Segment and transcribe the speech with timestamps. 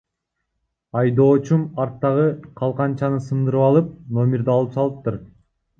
[1.01, 2.25] Айдоочум арттагы
[2.63, 5.25] калканчаны сындырып алып, номерди алып салыптыр.